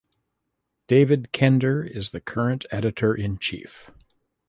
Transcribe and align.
David 0.87 1.29
Kender 1.31 1.87
is 1.87 2.09
the 2.09 2.19
current 2.21 2.65
Editor 2.71 3.13
in 3.13 3.37
Chief. 3.37 3.91